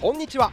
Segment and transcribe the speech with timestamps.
[0.00, 0.52] こんにちは。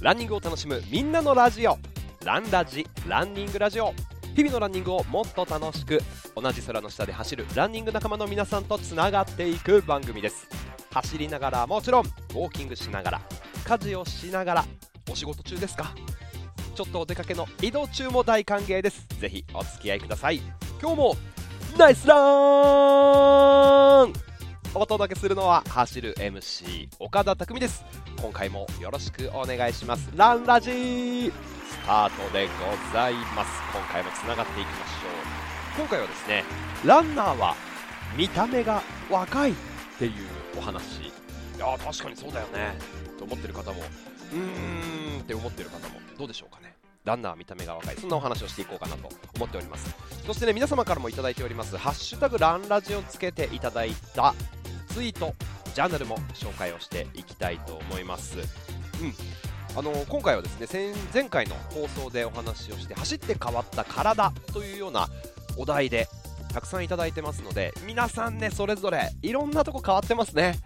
[0.00, 1.78] ランニングを楽しむみんなのラジオ。
[2.24, 3.94] ランラジランニングラジオ。
[4.34, 6.00] 日々のランニングをもっと楽しく
[6.34, 10.48] 同じ空の下で走るランニング仲間の皆さんとつながっていく番組です。
[10.90, 13.20] 走りながらもちろんウォーキングしながら
[13.64, 14.64] 家事をしながら
[15.08, 15.94] お仕事中ですか？
[16.74, 19.06] ちょっとお出かけの移動中も大歓迎です。
[19.20, 20.40] ぜひお付き合いください。
[20.82, 21.16] 今日も
[21.78, 24.12] ナイスラン！
[24.72, 27.84] お届けするのは走る MC 岡田匠です。
[28.20, 30.10] 今回もよろしくお願いします。
[30.14, 33.50] ランラジースタートでございます。
[33.72, 35.08] 今回もつながっていきましょ
[35.76, 35.78] う。
[35.78, 36.44] 今回はですね
[36.84, 37.54] ランナーは
[38.16, 39.54] 見た目が若いっ
[39.98, 40.12] ていう
[40.58, 41.00] お話。
[41.04, 41.12] い
[41.58, 42.74] や確かにそうだよね。
[43.18, 46.76] と思ってる方もうーんって思ってる方もどうでしょうかね。
[47.04, 47.96] ランナー見た目が若い。
[47.96, 49.94] そんなお話をしていこうかなと思っております。
[50.26, 54.34] そしてね皆様からもいただいておりますハッシュタグランラジをつけていただいた
[54.88, 55.34] ツイート
[55.74, 58.38] ジャーナルも紹介をしていきたいと思います。
[58.38, 58.44] うん。
[59.76, 60.66] あの今回はですね
[61.12, 65.08] 前前回の放送でお話をして走って変わった体というような
[65.56, 66.08] お題で
[66.52, 70.58] たくさんいただいてますので皆さんねそれぞれいろんなとこ変わってますね。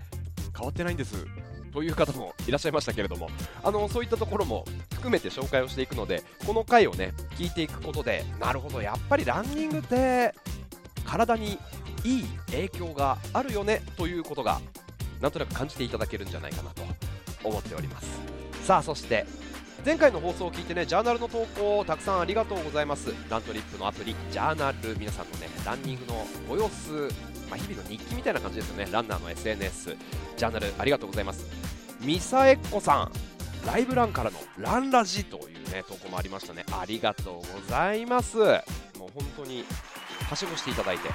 [0.56, 1.26] 変わってないんです。
[1.72, 3.28] という方もいらっしゃいましたけれども。
[3.62, 10.34] あのそういったところも含めて紹介をしていくのでこの回をね聞いていくことでなるほどやっぱりランニングって
[11.04, 11.58] 体に
[12.04, 14.60] いい影響があるよねということが
[15.20, 16.82] なんとなく感じていただけるんじゃないかなと
[17.42, 18.06] 思っております。
[18.64, 19.26] さあそして
[19.84, 23.12] 前回の放送を聞いてねジャーナルの投稿たくさんありがとうございます。
[23.28, 26.92] ラントリップのアプリジャーナル皆さんのねランニングのご様子、
[27.50, 28.88] まあ、日々の日記みたいな感じですよね。
[28.90, 29.96] ランナーの SNS
[30.36, 31.46] ジャーナルありがとうございます。
[32.00, 33.12] ミサエッコさん
[33.66, 36.64] ライブランからのランラジというね投稿もありましたね。
[36.72, 38.38] ありがとうございます。
[38.38, 38.50] もう
[39.14, 39.64] 本当に
[40.30, 41.08] はしごしていただいて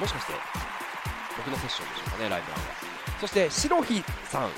[0.00, 0.32] もしかして
[1.36, 3.20] 僕のセッションでしょうかねライブランは。
[3.20, 4.50] そして白ひさん。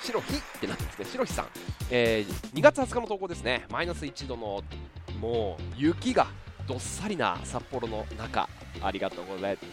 [0.00, 1.46] 白ひってなんですね白ひさん、
[1.90, 3.64] えー、2月20日の投稿ですね。
[3.70, 4.62] マイナス1度の
[5.20, 6.28] もう雪が
[6.68, 8.48] どっさりな札幌の中
[8.82, 9.24] ありがとう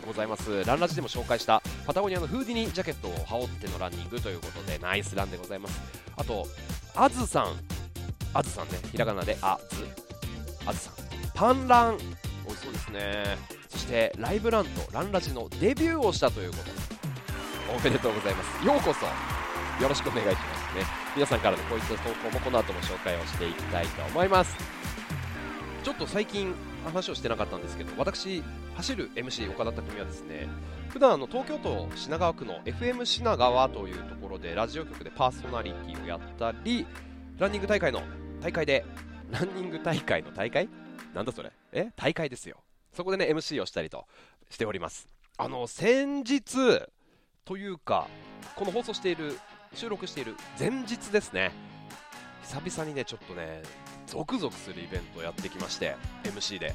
[0.06, 0.64] ございます。
[0.66, 5.82] ランラジでも紹介したパタゴニアのフーディニジャケットを羽織ってのランニングということでナイスランでございます。
[6.16, 6.48] あと
[6.96, 7.46] あずさん。
[8.34, 8.80] あずさんね。
[8.92, 9.86] ひらがなであず。
[10.66, 10.94] あずさん。
[11.36, 11.98] パンラン。
[12.46, 13.63] 美味しそうですね。
[13.84, 16.72] してライブランとランラジのデビューをしたということ。
[17.76, 18.66] おめでとうございます。
[18.66, 19.06] ようこそ。
[19.84, 20.36] よろしくお願いしま
[20.72, 20.86] すね。
[21.16, 24.56] 皆さんからのこういった投稿もこの後も紹介をしていきたいと思います。
[25.84, 26.54] ちょっと最近
[26.86, 28.42] 話をしてなかったんですけど私
[28.76, 30.48] 走る MC 岡田匠はですね
[30.90, 36.86] 普段あの東京都品川区の FM 品川というところでラジオ局でパーソナリティをやったり
[37.38, 38.02] ランニング大会の
[38.42, 38.86] 大会で
[39.30, 40.70] ランニング大会の大会？
[41.14, 41.52] なんだそれ？
[41.74, 41.90] え？
[41.98, 42.63] 大会ですよ。
[42.94, 44.06] そこでね MC をしたりと
[44.50, 45.08] しております。
[45.38, 46.82] あの先日
[47.46, 48.08] というか
[48.56, 49.38] この放送している
[49.74, 51.52] 収録している前日ですね。
[52.44, 53.64] 久々にねちょっとね
[54.06, 56.74] ゾクゾクするイベントをやってきまして MC で。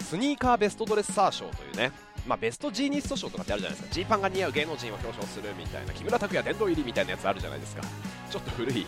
[0.00, 1.90] スニーカーベストドレッサー賞というね
[2.26, 3.94] まあ、ベストジーニスト賞とかってあるじゃないですか。
[3.94, 7.82] ジーパンが似合う芸能人を表彰するみたいな木村拓哉殿堂入りみたいなやつあるじゃないですか。
[8.30, 8.86] ちょっと古い。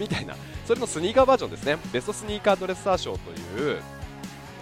[0.00, 0.34] みたいな。
[0.64, 1.76] それのスニーカーバージョンですね。
[1.92, 3.82] ベストスニーカードレッサー賞という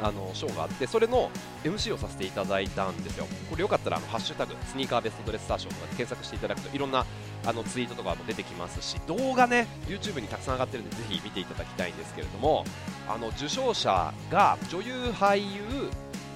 [0.03, 1.31] あのショーがあってそれの
[1.63, 3.27] MC をさせていただいたんですよ。
[3.49, 7.07] これよかったらあのハッシュタグスニーカーベストドレッサーショーとかで検索していただくといろんな
[7.47, 12.65] あのツイートとかも出てきますし動画ね YouTube にたくさん上がってるんでぜひ見ていただきたいんですけれども
[13.09, 15.91] あの受賞者が女優俳優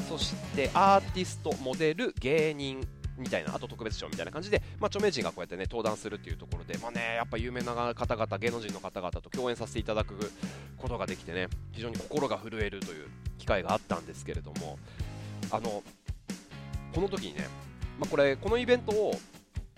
[0.08, 2.86] そしてアーティストモデル芸人
[3.19, 10.15] みたいなあと特別賞みたいな感じで、まあ、著名人がこうやってね登壇するっていうところで、まあね、やっぱ有名な方々芸能人の方々と共演させていただく
[10.77, 13.06] ことができてね非常に心が震えるという
[13.39, 14.79] 機会があったんですけれども
[15.51, 15.83] あの
[16.95, 17.47] この時にね、
[17.99, 19.15] まあ、これこのイベントを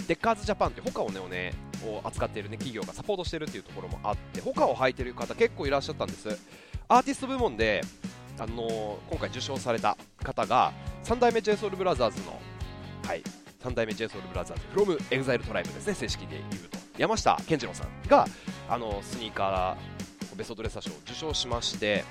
[0.07, 1.53] デッカーズジャパンってホカをねをね
[1.85, 6.29] を扱っている、ね、企業がサポートしてるっていうところもあってホカを履いてる方結構いらっしゃったんです。
[6.89, 7.83] アーティスト部門で
[8.39, 10.73] あの今回受賞された方が
[11.05, 12.41] 3代目 JSOULBROTHERS の、
[13.11, 13.25] はい、
[13.65, 16.79] 3代目 JSOULBROTHERS from EXILETRIBE ですね正式で言うと。
[16.97, 18.25] 山下健二郎さんが
[18.69, 22.05] あのスニーカーベストドレッサー賞を受賞しまして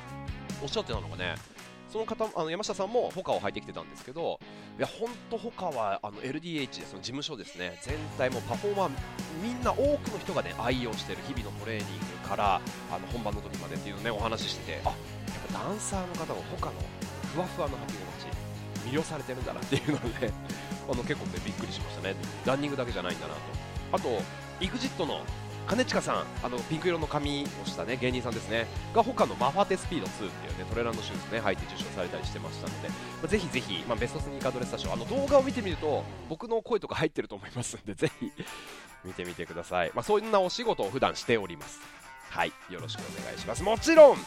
[0.61, 1.35] おっしゃってたのがね
[1.89, 4.41] その方あの山下さんもホカを履いてきてたんですけど
[4.77, 7.79] いや本当ホカはあの LDH でその事務所ですね。
[7.81, 8.89] 全体もパフォーマー
[9.41, 11.85] みんな多くの人がね愛用している日々のトレーニン
[12.23, 12.55] グから
[12.91, 14.95] あの本番の時までっていうのねお話ししててあやっ
[15.53, 16.73] ぱダンサーの方はホカの
[17.33, 18.49] ふわふわの履き心地
[18.89, 20.33] 魅了されてるんだなっていうので
[20.91, 22.15] あの結構ねびっくりしましたね。
[22.45, 23.39] ランニングだけじゃないんだなと。
[23.93, 24.09] あと
[24.59, 25.21] EXIT の
[25.69, 26.23] 兼近さん。
[26.43, 28.65] あのピンク色の髪をしたね芸人さんですね。
[28.93, 32.95] が他のマファテスピード2っていうねトレーランドシューズね履いて受賞されたりしてましたので、ま
[33.25, 38.31] あ、ぜひぜひ、まあ、ベストスニーカードレスターあの動画を見てみると僕の声とか入ってると思いますんでぜひ
[39.05, 41.79] 見てみてください、まあ、そんなお仕事を普段しております。
[42.29, 42.53] はい。
[42.69, 43.63] よろしくお願いします。
[43.63, 44.17] もちろん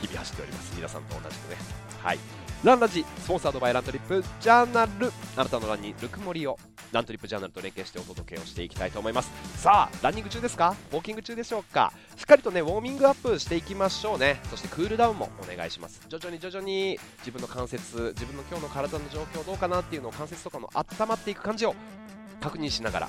[0.00, 0.72] 日々走っております。
[0.76, 1.56] 皆さんと同じくね。
[2.02, 2.18] はい。
[2.64, 5.12] ランラジスポンサードバイラントリップジャーナル。
[5.36, 6.58] あなたのランにぬくもりを
[6.90, 9.30] ラントリップジャーナルと連携してお届けをしていきたいと思います。
[9.60, 10.74] さあランニング中ですか？
[10.90, 11.92] ウォーキング中でしょうか？
[12.16, 14.40] しっかりとねウォーミングアップしていきましょうね。
[14.50, 16.00] そしてクールダウンもお願いします。
[16.08, 21.76] 徐々に徐々に自分の関節自分の今日の体の状況どうかなっていうのを関節とかの温まっていく感じを
[22.40, 23.08] 確認しながら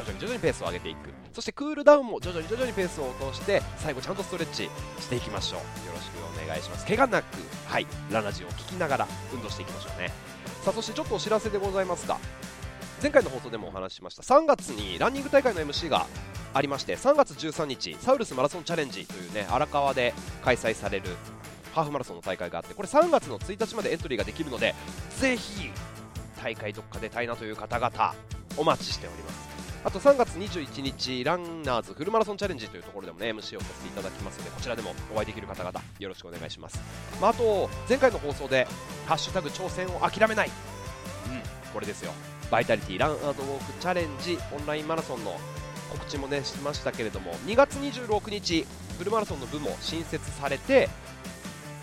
[0.00, 1.10] 徐々に徐々にペースを上げていく。
[1.32, 4.68] そしてクールダウンも徐々に徐々にペースを落として最後ちゃんとストレッチ
[4.98, 5.58] していきましょう。
[5.86, 6.86] よろしくお願いします。
[6.86, 7.26] 怪我なく
[7.66, 10.10] はいララジオを聞きながら運動していきましょうね。
[10.62, 12.18] さあそしてちょっとお知らせでございますが
[13.00, 14.22] 前回の放送でもお話ししました。
[14.22, 16.06] 3月にランニング大会の MC が
[16.52, 20.12] ありまして3月13日サウルスマラソンチャレンジというね荒川で
[20.42, 21.06] 開催される
[21.72, 24.74] ハーフマラソンの大会があってこれ3月の1日までエントリーができるので
[25.20, 25.70] ぜひ
[26.42, 28.14] 大会どっか出たいなという方々
[28.56, 29.49] お待ちしております。
[29.82, 36.78] あと3月21日ランナーズフルマラソンチャレンジというところでもね MC をさせていただきますのでこちらでもお会いできる方々よろしくお願いします、
[37.20, 38.66] まあ、あと前回の放送で
[39.06, 40.50] 「ハッシュタグ挑戦を諦めない」
[41.28, 41.72] うん。
[41.72, 42.12] これですよ。
[42.50, 45.38] バイタリティランウォークチャレンジオンラインマラソンの
[45.92, 48.66] 告知もねしましたけれども2月26日
[48.98, 50.88] フルマラソンの部も新設されて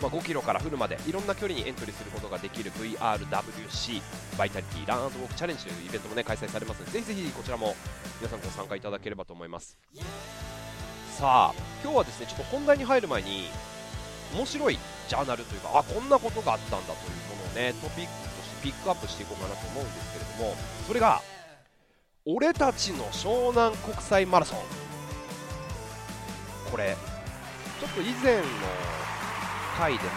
[0.01, 4.01] まあ、5キロからフルまでいろんな距離にエントリーすることができる VRWC
[4.37, 7.75] バイタリティランウォークチャレンジというイベントもね開催されますのでぜひぜひこちらも
[8.19, 9.77] 皆さんご参加いただければと思います。
[11.17, 13.49] さあ今日はですねちょっと本題に入る前に
[14.35, 14.77] 面白い
[15.07, 20.55] ジャーナルというかあこんなことがあったんだというものをねトピックとしてピックアップしていこうかなと思うんですけれども
[20.85, 21.21] それが
[22.27, 24.59] 俺たちの湘南国際マラソン。
[26.69, 26.95] これ
[27.79, 28.43] ちょっと以前の
[29.77, 30.09] 回でも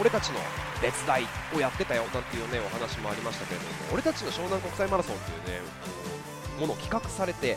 [0.00, 0.40] 俺たちの
[0.82, 1.22] 別大
[1.54, 5.62] をやってたよなんていうねお話もありましたけれども俺たちの湘南国際マラソンというね
[6.60, 7.56] ものを企画されて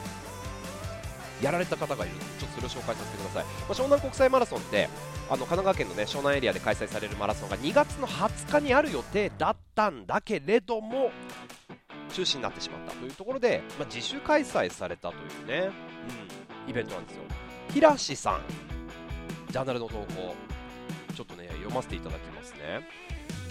[1.42, 2.16] やられた方がいる。
[2.38, 4.90] ちょっとそれを紹介させてください、まあ、湘南国際マラソンって
[5.30, 11.12] あの神奈川県のね湘南エリアで開催されるマラソンが2月の20日にある予定だったんだけれども
[12.10, 15.70] 中止になってしまったというところで、まあ、自主開催されたというね、
[16.66, 17.24] うん、イベントなんですよ。
[17.72, 18.42] 平志さん。
[19.52, 20.36] ジャーナルの投稿。
[21.20, 22.88] ちょっとね読ませていただきますね。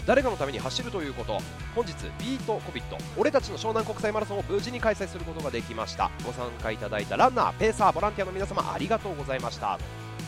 [0.07, 1.39] 誰かのために走るということ。
[1.75, 2.97] 本日ビートコビット。
[3.15, 6.09] 俺たちの湘南国際マラソンを無事に開催することができました。
[6.25, 9.77] ご参加いただいたランナーペーサーボランティアの皆様ありがとうございました。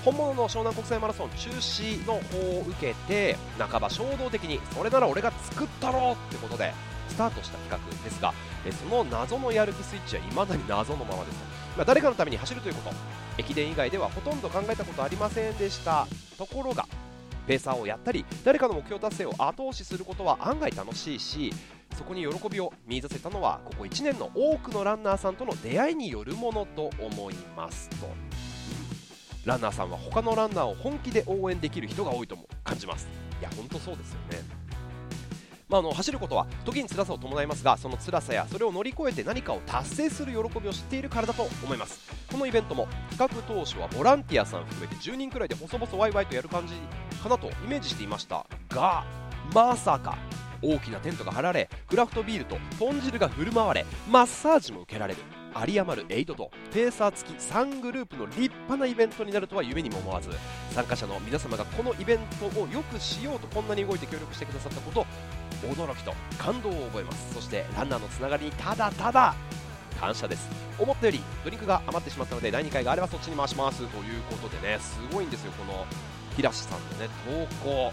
[0.06, 6.74] 本物の湘南国際マラソン中止の方を受けて半ば衝動的にそれなら俺が作ったろうってことで
[7.10, 8.34] スタートした企画ですが
[8.72, 11.38] その謎のやる気スイッチは未だに謎のままです、
[11.78, 12.96] ま、誰かのために走るということ。
[13.38, 16.06] 駅伝以外ではほとんど考えたことありませんでした。
[16.38, 16.86] ところが
[17.48, 21.54] ペーサーをやったり誰かの目標達成を後押しすることは案外楽しいし
[21.98, 28.08] そこに喜びを見出せたのはここ1年の多くのランナーさんとの出会いによるものと思いますと。
[29.46, 33.08] ランナーさんは他のランナーを本気で応援できる人が多いとも感じます。
[33.40, 34.62] いや本当そうですよね。
[35.68, 42.00] まあ、の走ることは時に辛さを伴いますがその辛さやそれを乗り越えて何かを達成する喜びを知っているからだと思います。
[42.32, 46.74] このイベントも企画当初はボランティアさん含めて10人くらいで細々ワイワイとやる感じ
[47.22, 48.46] かなとイメージしていました。
[48.70, 49.04] が
[49.54, 50.18] まさか
[50.62, 55.22] 大きなテントが張られクラフトビールと豚汁が振る舞われマッサージも受けられる
[55.60, 60.30] 有り余るエイドとペーサー付き3グループの立派なイベントになるとは夢にも思わず
[60.70, 65.06] 参加者の皆様がこのイベントをよくしようとこんなに動いて協力してくださったこと
[65.68, 67.34] 驚きと感動を覚えます。
[67.34, 69.36] そしてランナーのつながりにただただ
[70.00, 70.50] 感謝です。
[70.80, 73.80] 思ったよりドリンクが余ってしまったので第2回があればそっちに回します。
[73.80, 75.86] ということでねすごいんですよこの
[76.36, 77.92] 平志さんのね投稿。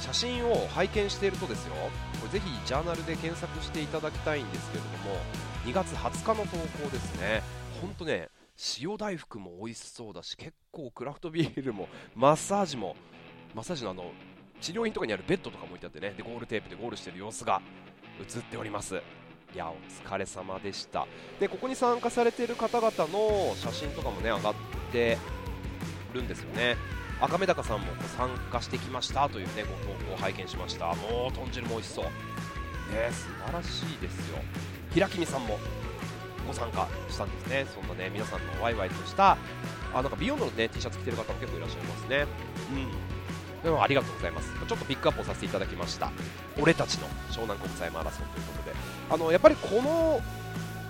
[0.00, 1.74] 写真を拝見しているとですよ。
[2.20, 5.16] これぜひジャーナルで検索していただきたいんですけれども
[5.64, 7.42] 2月20日の投稿ですね。
[7.80, 8.28] 本当ね
[8.80, 12.96] 塩大福も美味しそうだし結構クラフトビールもマッサージも
[13.54, 14.10] マッサージのあの
[14.60, 16.12] 治療院とかにあるベッドとかも置いてあってね。
[16.16, 17.62] でゴールテープでゴールしてる様子が
[18.20, 18.96] 映っております。
[19.54, 19.76] いやお
[20.06, 21.06] 疲れ様でした。
[21.38, 24.54] でここに参加されている方々の写真とかもね上がっ
[24.92, 25.18] て
[26.12, 26.76] るんですよね。
[27.24, 27.86] 赤目高さんも
[28.18, 30.88] 参加してきましたというねご投稿を拝見しました。
[30.88, 32.04] もう豚汁も美味しそう。
[32.04, 32.10] ね
[33.10, 34.38] 素晴らしいですよ。
[34.92, 35.58] 平君さんも
[36.46, 37.66] ご参加したんですね。
[37.74, 39.38] そんなね皆さんのワイワイとした
[39.94, 42.26] あなんかビヨンドのね T シャツ着てる方も結構いらっしゃいますね。
[42.72, 43.62] うん。
[43.62, 44.52] でもありがとうございます。
[44.68, 46.12] ちょっとピックアップをさせていただきました。
[46.60, 48.76] 俺たちの湘南国際マラソンということで。
[49.10, 50.20] あのやっぱりこの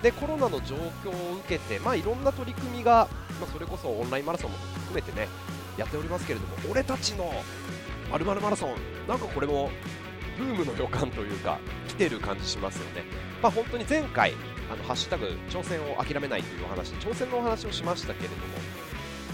[0.03, 3.07] でコロナの状況を受けて、まあ、いろんな取り組みが、
[3.39, 5.27] まあ、それこそオンラインマラソンも含めてね
[5.77, 7.31] やっておりますけれども俺たちの
[8.11, 8.75] まるマラソン
[9.07, 9.69] なんかこれも
[10.37, 13.03] ブームの予感というか来てる感じしますよね、
[13.41, 14.33] まあ、本当に前回
[14.71, 18.41] あのハッシュタグ挑戦を諦めないというお話挑戦のお話をしましたけれども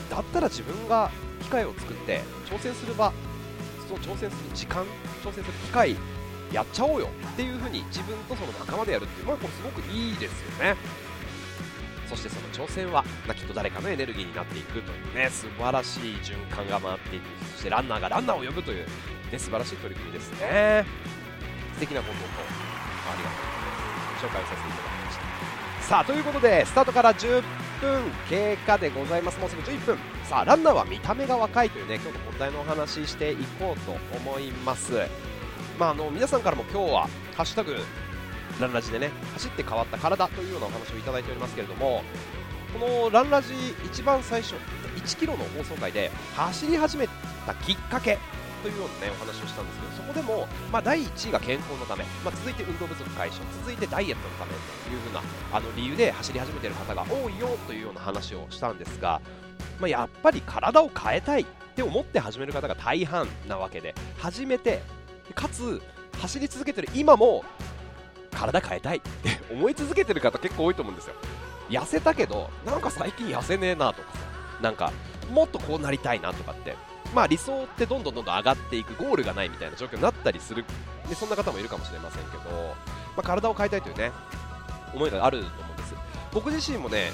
[0.09, 1.09] だったら自分が
[1.41, 3.11] 機会を作って挑戦する場
[3.87, 4.85] その挑戦する時間
[5.23, 5.95] 挑戦する機会
[6.51, 10.75] やっちゃおうよっていう風に自分とその仲間でやるっていうまあこれすごくいいですよね。
[12.11, 18.85] そしてその挑戦は、ま、きっと誰かのエネルギーになっていくというね素晴らしい循環が回っていくそしてランナーがランナーを呼ぶという、
[19.31, 20.85] ね、素晴らしい取り組みですね。
[21.75, 22.25] 素敵なことと
[23.09, 23.35] ありがと
[24.27, 25.87] う紹介させていただきました。
[25.87, 27.41] さあということでスタートから10
[27.79, 29.39] 分経過でございます。
[29.39, 29.97] もうすぐ11分。
[30.25, 34.93] さあランナーは見た目が若いというね今日の問題のお話ししていこうと思います。
[35.79, 37.77] まあ、あの皆さんからも今日は「ハッシュタグ
[38.61, 42.03] ランラジ」でね走って変わった体というようなお話をいただいておりますけれども
[42.73, 43.53] このランラジ
[43.85, 44.55] 一番最初
[44.95, 47.07] 1キロの放送回で走り始め
[47.45, 48.17] たきっかけ
[48.61, 54.57] というような、ね、お話をしたんですけどそこでも、まあ、第1位が健康のため、まあ、続いて運動不足解消続いてダイエットのためと
[54.93, 59.19] いうふうなあの理由で走り始めている方が多いよというような話をしたんですが、
[59.79, 64.81] まあ、やっぱり体を変えたいって思って始める方が大半なわけで始めて
[65.33, 65.81] かつ
[66.19, 67.43] 走り続けてる今も
[68.41, 68.97] 体変えたい。
[68.97, 71.15] っ て思い続けてる方結構多いと思うんですよ。
[71.69, 74.19] 痩せたけどなんか最近痩せねえなとかさ
[74.61, 74.91] なんか
[75.31, 76.75] もっとこうなりたいなとかって
[77.15, 80.65] まあ理想ってどんどんどんどん上がっていくゴールがないみたいな状況になったりする。
[81.07, 82.43] でそんな方もいるかもしれませんけど、
[83.15, 84.11] まあ、体を変えたいというね
[84.93, 85.95] 思いがあると思うんです。
[86.33, 87.11] 僕自身もね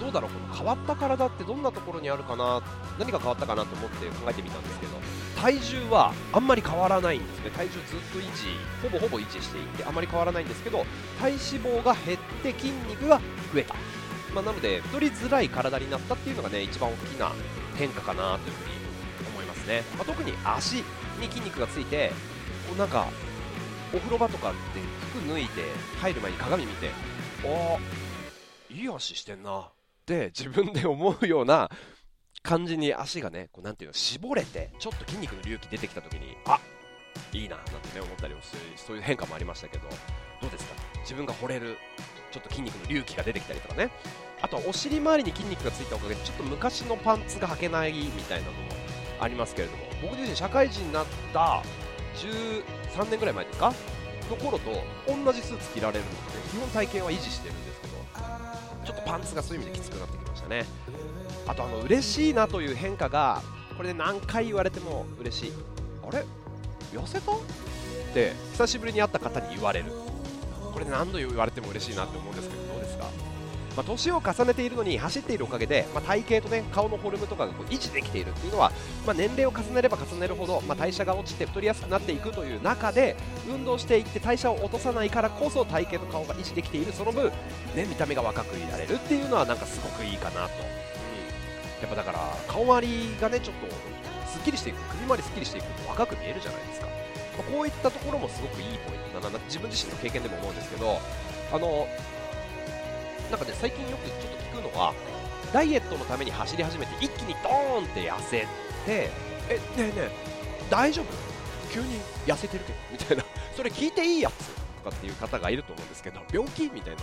[0.00, 2.62] どうだろうこの変わった体ってどんなところにあるかな
[2.98, 4.92] 何が変わったかなと思って考えてみたんですけど
[5.40, 7.50] 体重はあんまり変わらないんですね。
[7.50, 7.82] 体重ずっ
[8.12, 10.86] と維持ほぼほぼ維持していてあまり変わらないんですけど
[11.20, 13.20] 体脂肪が減って筋肉が
[13.52, 13.74] 増えた、
[14.34, 17.32] まあ、なので太りづらい体になったっていうのがね一番大きな
[17.76, 18.74] 変化かなというふうに
[19.32, 20.76] 思いますね、まあ、特に足
[21.20, 22.10] に筋肉がついて
[22.68, 23.06] こうなんか
[23.92, 24.56] お風呂場とかで
[25.12, 25.50] 服脱いで
[26.00, 26.90] 入る前に鏡見て
[27.44, 29.73] ああいい足してんな。
[30.04, 31.70] って自分で思うような
[32.42, 36.60] 感じに足がね、こうなんていうの、絞れて、ちょっと筋肉の隆起出てきた時に、あ
[37.32, 39.88] いいな、なんてね、思ったりもする、そういう変化もありましたけど、
[40.42, 40.74] どうですか？
[41.00, 41.78] 自分が惚れる、
[42.30, 43.90] ちょっと筋肉の隆起が出てきたりとかね。
[44.42, 48.58] あとはお尻周りに筋肉がついたおかげで、ちょっと昔のパンツが履けないみたいなのも
[49.20, 51.62] ありますけれども、僕自身社会人になった
[52.16, 53.72] 13年ぐらい前ですか？
[54.28, 54.70] の頃と
[55.06, 56.16] 同じスーツ着られるので、
[56.50, 57.73] 基本体型は維持してるんです、
[58.84, 60.66] ちょっとパンツがそういう意味できつくなってきましたね。
[61.46, 63.42] あとあの嬉しいなという変化が
[63.76, 65.52] これで何回言われても嬉しい。
[66.06, 66.24] あれ？
[66.92, 67.32] 痩せた？
[67.32, 67.36] っ
[68.14, 69.86] て久しぶりに会った方に言われる。
[70.72, 72.63] これで何度言われても嬉しいなって思うんですけど。
[73.76, 78.72] まあ、年を重ねているのに走っているおかげで、まあ、体型と、ね、顔のフォルムとかがこう維持できているっていうのは、
[79.06, 83.16] まあ、年齢を重ねれば重ねるほど、ま代謝が落ちて太りやすくなっていくという中で
[83.48, 86.92] 運動していって代謝を落とさないからこそ体型と顔が維持できている。
[86.92, 87.30] その分、
[87.74, 90.84] ね、見た目が若くいられるっていうのはなんかすごくいいかなと。
[91.80, 93.66] やっぱだから顔周りがねちょっと
[94.30, 99.38] すっきりしていく首周りすっきりしていくと若く見えるじゃないですか、まあ、こういったところもすごくいいポイントだな。
[99.44, 100.98] 自分自身の経験でも思うんですけど
[101.52, 101.86] あの
[103.30, 104.92] なんかね最近よくちょっと聞くのは
[105.52, 108.46] ダイエットのために走り始めて一気にドーンって痩せて
[108.86, 109.10] え
[109.50, 110.10] ねえねえ
[110.70, 111.06] 大丈夫？
[111.72, 112.78] 急に痩せてるけど？
[112.92, 113.24] みたいな。
[113.56, 114.48] それ聞いていいやつ
[114.82, 117.02] とかっていう方がいると思うんですけど病気みたいな。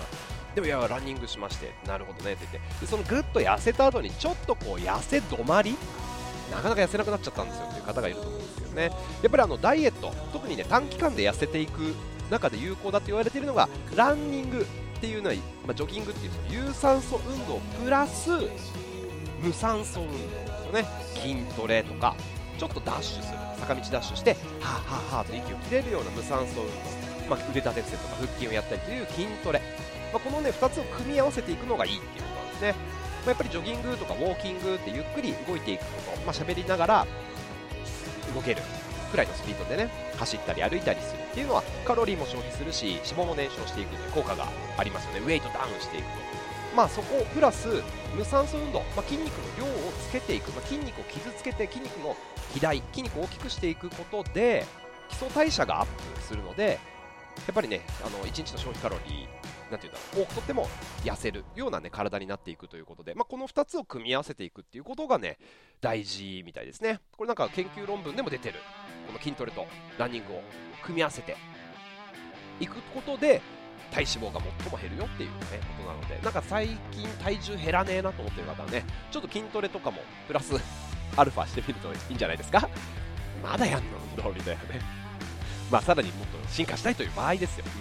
[0.56, 2.82] でもいやランニングしましてなるほどねって言って。
[2.82, 5.76] でそのぐっと痩せた後にちょっとこう痩せ止まり？
[6.52, 8.84] なかなか痩せなくなっちゃったんですよっていう方がいると思うんですけどね。
[8.84, 8.90] や
[9.28, 11.96] っぱりあのダイエット特にね短期間で痩せていく
[12.30, 14.66] 中で有効だと言われているのがランニング
[15.02, 18.30] っていうのは、まあ、ジョギングっていうその有酸素運動プラス
[19.42, 20.22] 無酸素運動で
[20.62, 20.86] すよね。
[21.16, 22.16] 筋トレとか
[22.60, 23.40] ちょっとダッシュする。
[23.58, 26.68] 坂道ダッシュしてはあはあはあと息を切れるような無酸素運
[27.26, 29.60] 動、まあ、腕立て伏せとか腹筋をやったりという筋トレ。
[30.14, 32.76] まあ、この、ね、2つを組み合わせていくのがいいっていうことなんですね、
[33.26, 37.08] ま、やっぱりジョギングとかウォーキングってゆっくり動いていくこと、まあ、喋りながら
[38.36, 38.62] 動ける。
[39.12, 45.20] くらいのスピードでね走ったり歩いたりするっていうのはカロリーも消費するし脂肪も燃焼していくという効果がありますよね。
[45.20, 46.32] ウェイトダウンしていくと。
[46.76, 47.68] まあそこプラス
[48.16, 52.16] 無酸素運動、まあ、筋肉の量をつけていく、まあ、筋肉を傷つけて筋肉の
[52.54, 54.66] 肥大筋肉を大きくしていくことで
[55.10, 56.80] 基礎代謝がアップするので
[57.36, 60.68] やっぱりねあの1日の消費カロリーなんていうんだ多くとっても
[61.04, 65.38] 痩せるような、ね、体になっていくということで、まあ、この2つを組み合わせていくっていうことがね
[65.80, 67.00] 大事みたいですね。
[67.18, 68.60] これなんか研究論文でも出てる
[69.08, 69.66] この筋トレと
[69.98, 70.44] ランニングを
[70.84, 71.36] 組み合わせて
[72.60, 73.42] いくことで
[73.92, 75.36] 体脂肪が最も減るよっていう、ね、
[75.78, 79.98] ことなのでなんか最近体重減らねえなと思ってる方はねちょっと筋トレとかも
[80.28, 80.54] プラス
[81.18, 82.70] アルファしてみるといいんじゃないですか。
[83.44, 83.98] まだやんの？
[84.18, 84.82] 運動みたいなね。
[85.72, 87.72] まあさらにもっと進化したいという場合ですよ、うん、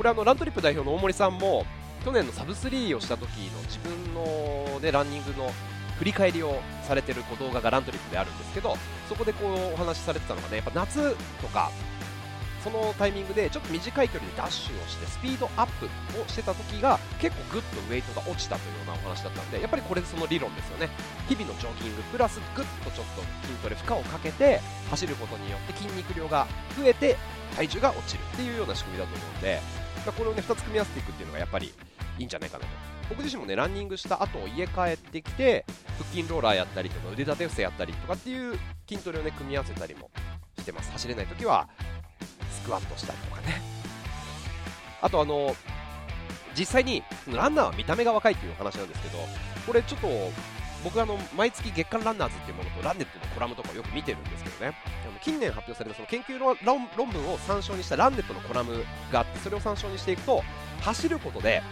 [0.00, 1.66] これあのラントリップ代表の大森さんも
[2.06, 5.52] 去年のサブ3をした時の自分の、ね、ランニングの
[5.98, 8.78] 振り返りをされてるこう動画がラントリップであるんですけど
[9.10, 11.70] そこでこうお話しされてたのがねやっぱ夏とか
[12.64, 15.84] そのタイミングでちょっと短い距離でダッシュをしてスピードアップ
[16.18, 20.88] をしてた時が結構グッとウェイトが落ちたというようなお話だったんでやっぱりこれその理論ですよね。
[21.28, 26.46] 日々のジョギングプラスグッとちょっと筋トレ負荷をかけて走ることによって筋肉量が
[26.80, 27.18] 増えて
[27.54, 29.60] 体重が落ちるっていうような仕組みだと思うんで
[30.06, 31.72] これをね2つ組み合わせていくっていうのがやっぱり
[32.18, 32.70] いいんじゃないかなと。
[33.10, 35.64] 僕自身もねランニングした後家帰ってきて
[35.98, 40.10] 腹筋ローラーやったりとか腕立て伏せやったりとかっていう筋トレをね組み合わせたりも
[40.58, 40.90] してます。
[40.92, 41.68] 走れない時は
[42.52, 43.60] スクワットしたりとかね。
[45.02, 45.56] あとあの
[46.56, 49.18] 実際にランナーは見た目が若いっていう話なんですけど
[49.66, 50.08] これちょっと
[50.84, 54.76] 僕あの毎月月間ランナーズっていうものとランネットのコラムとかをよく見てるんですけどね。
[55.22, 60.42] 近年発表されたその研究論文を参照にしたランネットのコラムがあってそれを参照にしていくと
[60.80, 61.62] 走ることで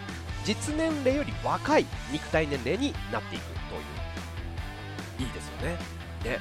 [0.44, 5.76] 実年齢より若い肉体年齢になっていくといういいですよね。
[6.24, 6.38] ね、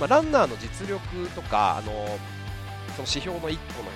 [0.00, 1.92] まあ、ランナーの実力とかあの
[2.96, 3.90] その指標の1個の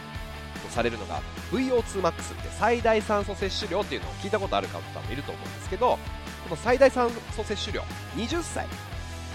[0.62, 5.98] とされるのが VO2max って最大酸素摂取量っていうのを聞いたことある方もいると思うんですけど
[6.44, 7.82] この最大酸素摂取量
[8.16, 8.66] 20歳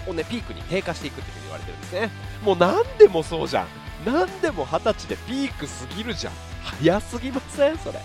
[0.08, 2.10] をねピークに低下していくっていうふうに言われてるんですね。
[2.42, 3.66] もう何でもそうじゃん。
[4.04, 6.32] 何でも20歳でピークすぎるじゃん。
[6.62, 7.78] 早すぎません？
[7.78, 7.98] それ。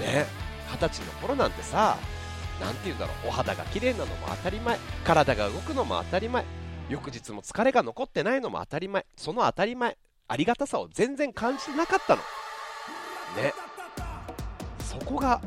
[0.00, 0.26] ね。
[0.72, 1.96] 二十歳の頃なんてさ
[2.60, 3.28] 何て言うんだろう。
[3.28, 4.78] お肌が綺麗なのも当たり前。
[5.04, 6.44] 体が動くのも当たり前。
[6.88, 9.06] 翌日も疲れが残ってないのも当たり前。
[9.16, 9.96] その当たり前。
[10.28, 12.22] ありがたさを全然感じてなかったの。
[13.42, 13.52] ね。
[14.80, 15.40] そこが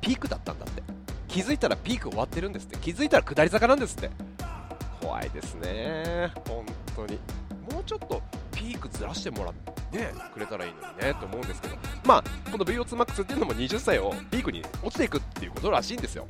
[0.00, 0.82] ピークだったんだって。
[1.28, 2.76] 気づいたらピーク終わってるんですって。
[2.78, 4.10] 気づいたら下り坂なんですって。
[5.00, 6.32] 怖いですね。
[6.48, 7.18] 本当に。
[7.70, 8.20] もうちょっと
[8.52, 9.54] ピークずらしてもらっ
[9.90, 11.76] てねくれたらいいのにねと思うんですけど。
[12.04, 16.26] まあこの VO2max っていうのも20歳をピークに落ちていくっていうことらしいんですよ。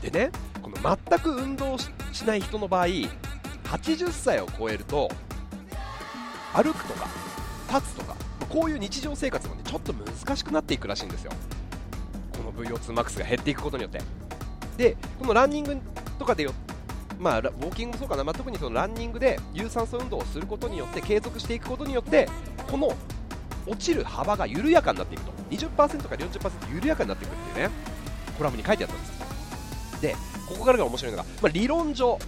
[0.00, 0.76] でねこの
[1.08, 1.90] 全く運動し
[2.26, 5.08] ない人の場合80歳を超えると
[6.52, 7.06] 歩くとか
[7.68, 8.16] 立つとか
[8.48, 11.32] こういう日常生活もねちょっと難しくなっていくらしいんですよ。
[12.36, 14.00] この VO2max が減っていくことによって。
[14.76, 15.78] でこのランニング
[16.18, 16.52] とかでよ
[17.22, 22.28] まあ、ウォーキングもそうかな、まあ、特にそのランニングで有酸素運動をすることによって継続していくことによって
[22.68, 22.92] この
[23.66, 25.32] 落ちる幅が緩やかになっていくと。
[25.50, 27.74] 20%から40%緩やかになっていくっていうね。
[28.36, 30.00] コラムに書いてあったんです。
[30.00, 30.16] で
[30.48, 32.18] ここからが面白いのが、まあ、理論上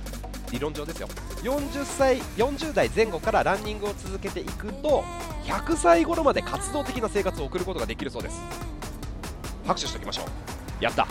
[0.52, 1.08] 理論上ですよ。
[1.42, 5.02] 40歳40代前後からランニングを続けていくと
[5.44, 8.40] 100歳頃まで活動的な生活を送ることができるそうです。
[9.66, 10.84] 拍手しておきましょう。
[10.84, 11.06] やった。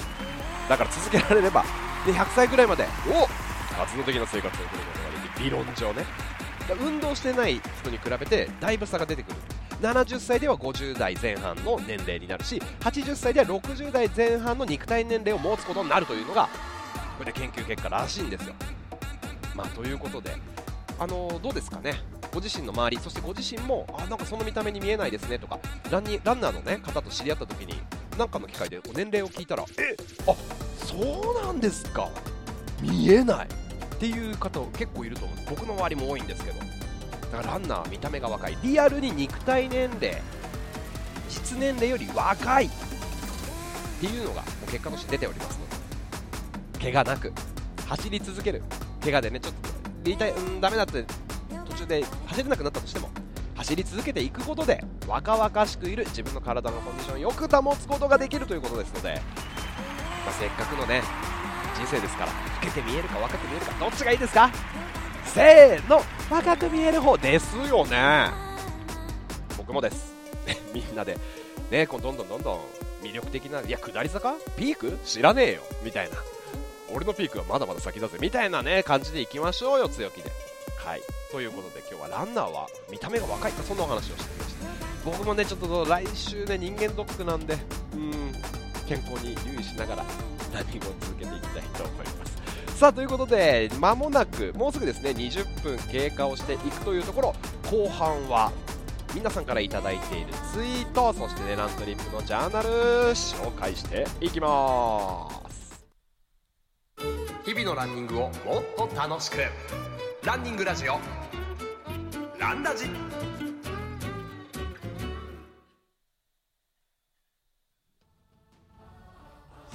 [0.70, 1.66] だから続けられれば
[2.06, 6.06] で100歳ぐらいまでお活動的な生活を送ることができる理論上ね。
[6.80, 9.38] 運動してない人に比べてだいぶ差が出てくる。
[9.82, 16.48] 70歳では50代前半の年齢になるし80歳では60代前半の肉体年齢を持つことになるというのが
[17.18, 18.54] これで研究結果らしいんですよ。
[19.56, 20.36] まあ、ということで、
[21.00, 21.94] あのどうですかね、
[22.34, 25.60] ご自身の周り、そしてご自身も、あなんかその見た目に見えないですねとか、
[25.92, 27.80] ランニランナーの、ね、方と知り合った時に、
[28.18, 29.96] 何かの機会で年齢を聞いたら、え
[30.28, 30.36] あ
[30.78, 32.10] そうなんですか、
[32.82, 33.63] 見えない。
[33.94, 35.38] っていう方、結構いると思う。
[35.38, 40.22] んです、僕の周りも多いんですけど、だからランナーは見た目が若い、リアルに肉体年齢、
[41.30, 42.70] 実年齢より若いっ
[44.00, 47.32] ていうのがもう結果として出ておりますので、怪我なく
[47.88, 48.62] 走り続ける
[49.02, 49.70] 怪我でねちょっと
[50.04, 51.06] 言いたい、うん、ダメだって
[51.70, 53.10] 途中で走れなくなったとしても
[53.56, 59.22] 走り続けていくことで若々しくいる自分の体のコンディションをよく保つことができるということですので、
[60.26, 61.02] まあ、せっかくのね
[61.86, 64.50] 人生ですから老けて見えるか若く見えるかどっちがいいですか？
[65.26, 68.28] せーの若く見える方ですよね。
[69.58, 70.14] 僕もです。
[70.74, 71.18] みんなで。
[71.72, 72.60] ねこうどんどんどんどん
[73.06, 74.34] 魅力的ないや下り坂？
[74.56, 74.98] ピーク？
[75.06, 75.62] 知らねえよ。
[75.84, 76.18] みたいな。
[76.94, 78.18] 俺のピークはまだまだ先だぜ。
[78.22, 80.32] みたいなね感じでいきましょうよ強気で。
[80.86, 81.02] はい。
[81.32, 83.52] ということで今日はランナーは見た目が若い。
[83.52, 84.66] かそんなお話をしてみました。
[85.04, 87.58] 僕もねちょっと来週ね人間ドックなんで
[87.94, 88.32] うん
[88.88, 90.06] 健康に留意しながら
[90.54, 92.78] ランニングを続けていきたいと思います。
[92.78, 97.36] さあということで間もなくもうすぐですね20分経過をしていくというところ
[97.70, 98.52] 後半は
[99.16, 102.70] 皆さんから頂いているツイートそしてねラントリップのジャーナル
[103.12, 105.86] 紹介していきます。
[107.46, 108.34] 日々のランニングをもっ
[108.76, 109.38] と楽しく。
[110.24, 110.98] ランニングラジオ。
[112.40, 112.86] ランラジ。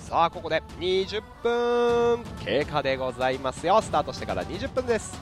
[0.09, 2.25] さあここで20分。
[2.43, 3.83] 経過でございますよ。
[3.83, 5.21] スタートしてから20分です。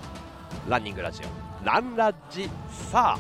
[0.69, 1.67] ランニングラジオ。
[1.67, 2.49] ランラジ。
[2.71, 3.19] さあ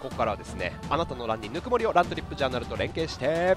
[0.00, 3.56] ここからはですねあなたのランニングぬくもりをラントリップジャーナルと連携して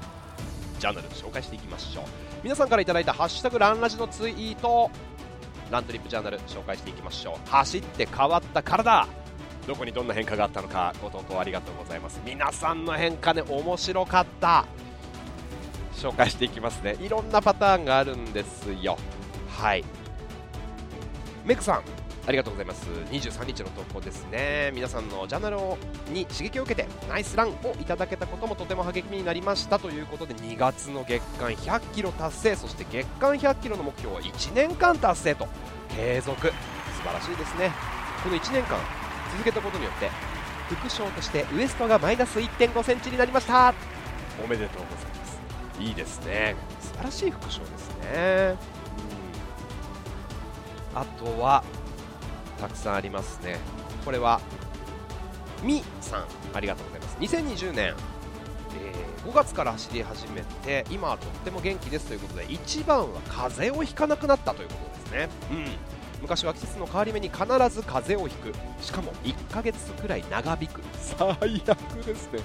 [0.80, 2.06] ジャーナル紹介していきましょう。
[2.41, 4.89] 皆さんからいただいた「ハッシュタグランラジ」のツイート。
[5.70, 7.50] ラントリップジャーナル紹介していきましょう。
[7.52, 9.08] 走って変わった体。
[9.68, 12.20] どこにどんな変化があったのかご投稿ありがとうございます。
[12.26, 14.65] 皆さんの変化ね面白かった。
[15.95, 16.97] 紹介していきますね。
[17.01, 18.97] いろんなパターンがあるんですよ。
[19.49, 19.84] はい。
[21.45, 21.81] メグさん
[22.27, 22.88] ありがとうございます。
[23.12, 24.71] 23日の投稿ですね。
[24.73, 25.58] 皆さんのジャーナル
[26.12, 29.77] に刺激を受けてナイスランをいただけたこともとても励みになりました。
[29.77, 32.55] ということで2月の月間100キロ達成。
[32.55, 35.47] そして月間100キロの目標は1年間達成と。
[35.95, 36.47] 継続。
[36.47, 36.53] 素
[37.03, 37.71] 晴らしいですね。
[38.23, 38.79] この1年間
[39.31, 40.10] 続けたことによって
[40.67, 43.73] 副賞としてウエストがマイナス1 5センチになりました。
[44.43, 45.14] おめでとうございます。
[45.80, 46.56] いいですね。
[46.82, 48.56] 素晴らしい副賞ですね、
[50.94, 51.64] うん、あとは
[52.60, 53.58] たくさんありますね。
[54.04, 54.40] これは
[55.64, 57.18] みさんありがとうございます。
[57.20, 57.94] 2020年、
[58.78, 65.66] えー、5月から走り始めて今はとっても元気ですということで一番は風邪をひかなくなったということですね、うん、
[66.22, 68.54] 昔は季節の変わり目に必ず風邪をひく。
[68.82, 70.82] しかも1ヶ月くらい長引く。
[71.00, 72.40] 最悪ですね。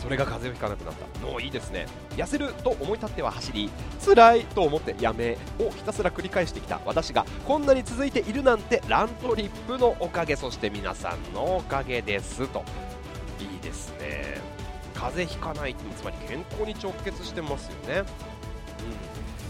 [0.00, 1.26] それが風邪をひかなくなった。
[1.26, 1.86] のいいですね。
[2.16, 3.70] 痩せると思い立っては走り
[4.04, 12.48] 辛いと思ってやめをひたすら繰り返してきた私がこんなに続いているなんてラントリップのおかげそして皆さんのおかげです。
[12.48, 12.64] と
[13.38, 14.40] いいですね。
[14.94, 18.04] 風邪ひかないつまり健康に直結してますよね、うん、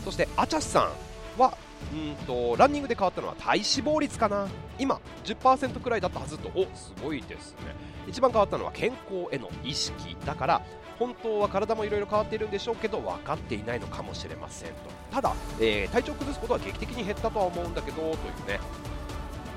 [0.04, 1.58] そしてあちゃしさんは
[1.92, 4.46] うんとランニングで変わったのは体脂肪率かな。
[4.78, 6.48] 今10%くらいだったはずと。
[6.54, 7.89] おすごいですね。
[8.06, 10.16] 一番変わったのは健康への意識。
[10.24, 10.62] だから
[10.98, 14.74] 本当は体もいろいろ変わっているんでしょうけど分かっていないのかもしれませんと。
[15.10, 18.14] ただ、えー、体調を崩すことは劇的に減ったとは思うんだけどという
[18.46, 18.60] ね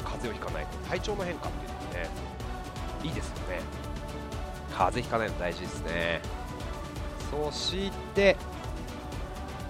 [0.04, 2.10] 風邪をひかないと体調の変化っていうのはね
[3.04, 3.62] いいですよね。
[4.72, 6.22] 風邪ひかないの大事ですね。
[7.30, 8.38] そして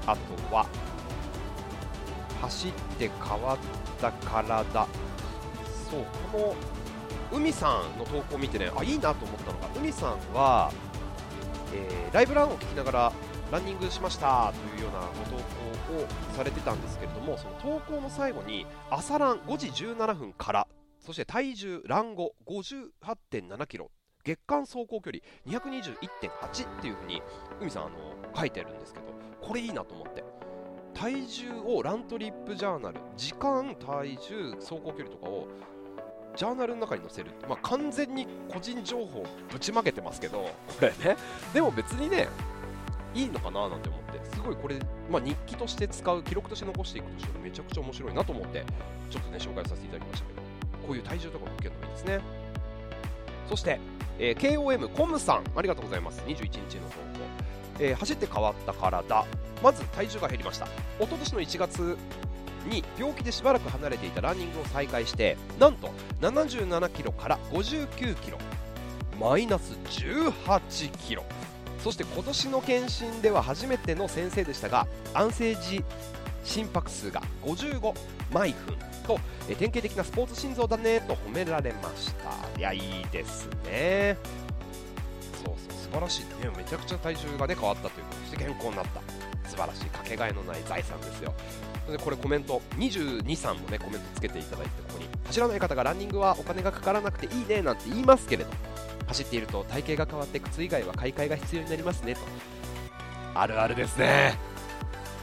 [0.05, 0.65] あとは
[2.41, 3.57] 走って変わっ
[3.99, 4.87] た体。
[5.89, 6.55] そうこの
[7.33, 10.71] 海さんの投稿を見てねあいいなと思ったのが海さんは、
[11.73, 13.13] えー、ライブランを聞きながら
[13.51, 15.43] ランニングしましたというようなご投
[15.97, 20.67] 稿をされてたんですけれどもその投稿の最後に朝ラン5時17分から
[20.99, 23.91] そして体重ラン後58.7キロ
[24.23, 25.11] 月間走行距
[25.45, 27.21] 離221.8っていうふうに
[27.59, 27.91] 海さんあの
[28.35, 29.05] 書いてるんですけど
[29.41, 30.23] これいいなと思って
[30.93, 35.47] 体重をラントリップジャーナル時間体重走行距離とかを
[36.35, 41.17] ジャーナルの中に載せるまあ、完全に個人情報ぶちまけてますけどこれね。
[41.53, 42.27] でも別にね
[43.13, 44.79] いいのかななんて思ってすごいこれ、
[45.11, 48.63] まあ、日記として使う記録として残していくとしてめちゃくちゃ面白いなと思って
[49.09, 50.41] ちょっとね紹介させていただきましたけど
[50.87, 52.19] こういう体重とかも受けるのもいいですね。
[53.49, 53.79] そして、
[54.19, 56.21] えー、KOM コムさんありがとうございます。
[56.25, 56.79] 21日の投稿、
[57.79, 59.25] えー、走って変わった体。
[59.61, 60.65] まず体重が減りました。
[60.99, 61.97] 一昨年の1月
[62.65, 68.37] に病気でしばらく離れていたランニングを再開してなんと77キロから59キロ
[69.19, 71.23] マイナス18キロ。
[71.79, 75.83] そして今年の検診では初めての先生でしたが安静時
[76.45, 77.93] 心拍数が55
[78.31, 82.57] 毎分と典型的なスポーツ心臓だねと褒められました。
[82.57, 84.17] いやいいですね。
[85.93, 86.21] 晴らしい。
[86.43, 88.25] ねめちゃくちゃ体重がね変わったということ。
[88.25, 89.01] して健康になった。
[89.49, 91.33] 素晴らしいかけがえのない財産ですよ。
[91.89, 92.61] でこれコメント。
[92.77, 95.07] 22さんもねコメントつけていただいてここに。
[95.27, 98.49] 走らない方がランニングはお金がかからなくていいねなんて言いますけれど。
[99.07, 102.21] 走っていると体型が変わって靴以外は買い替えが必要になりますねと。
[103.35, 104.37] あるあるですね。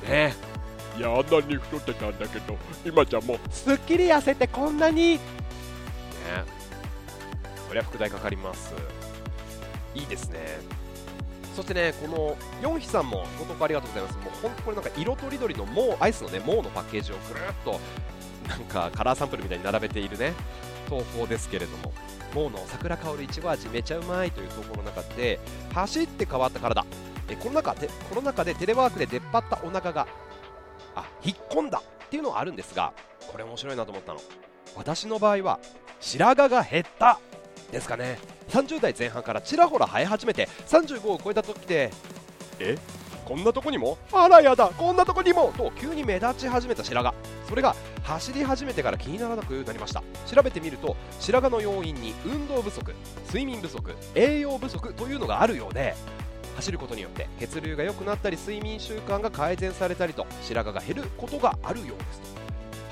[0.06, 0.34] ね。
[0.98, 5.14] いやあんなに太ってたんだけど今じゃもうすっきり痩せてこんなに。
[5.14, 5.20] ね。
[7.66, 8.74] そりゃ副題かかります
[9.94, 10.58] いいですね
[11.54, 14.18] そしてね、このヨンヒさんもご投稿ありがとうございます。
[14.18, 17.80] もう本当これなんか色とりどりのもうアイスのね、もうのパッケージをぐるっと
[18.48, 20.32] なんかカラーサンプルみたいに並べているね、
[20.88, 21.92] 投稿ですけれども、
[22.34, 25.40] もうの桜香るいちご味めちゃうまいという投稿の中で、
[25.74, 26.86] 走って変わった体、
[27.28, 30.06] えコロナ禍でコロナ禍でテレワークで出っ張ったお腹が
[30.94, 32.92] あ引っ込んだっていうのはあるんですが、
[33.30, 34.20] これ面白いなと思ったの。
[34.76, 35.58] 私の場合は
[35.98, 37.18] 白髪が減った
[37.70, 38.18] ですかね。
[38.48, 41.90] 30代前半からちらほら生え始めて35を超えた時で
[42.58, 42.76] え？
[43.24, 43.96] こんなとこにも？
[44.12, 45.52] あらやだこんなとこにも！
[45.56, 47.16] と急に目立ち始めた白髪。
[47.48, 50.02] それが走り始めてから気にならなくなりました。
[50.26, 52.92] 調べてみると白髪の要因に運動不足
[53.26, 55.94] 睡眠不足栄養不足というのがあるようで
[56.56, 62.39] 走ることによって血流が良くなったり睡眠習慣が改善されたりと白髪が減ることがあるようです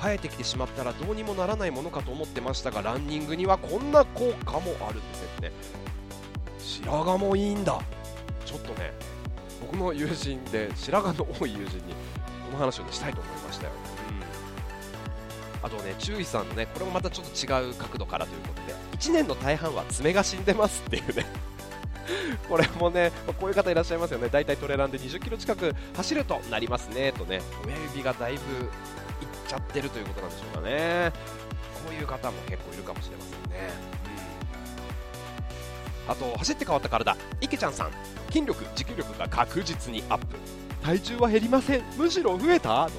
[0.01, 5.51] 生えてきてしまったらどうにもならないものかと思ってましたがランニングにはこんな効果もあるんですね。
[6.59, 7.81] 白髪もいいんだ。
[8.45, 8.91] ちょっとね
[9.61, 11.93] 僕の友人で白髪の多い友人に
[12.45, 13.71] この話を、ね、したいと思いましたよ、
[15.61, 21.25] うん、あとね注意さんのねこれもまたちょっと違う角度からということで1年の大半は爪が死んでますっていうね。
[22.49, 27.11] これもね、まあ、こういう方いらっしゃいますよね、大体トレランで20キロ近く走るとなりますね。
[27.11, 28.39] とね、親指がだいぶ
[29.49, 31.11] ちゃってるということなんでしょうかね、
[31.85, 33.69] こういう方も結構いるかもしれませんね。
[36.05, 37.91] うん、あと、走って変わった体、池ちゃんさん、
[38.27, 40.37] 筋力、持久力が確実にアップ、
[40.83, 42.89] 体重は減りません、むしろ増えた？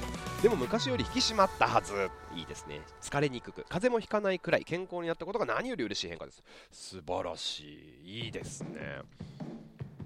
[0.41, 2.09] でも昔より引き締まったはず。
[2.35, 2.81] いいですね。
[2.99, 3.63] 疲れにくく。
[3.69, 6.41] 風邪もひかないくらい健康になったことが何より嬉しい変化です。
[6.71, 8.23] 素晴らしい。
[8.23, 9.01] いいですね。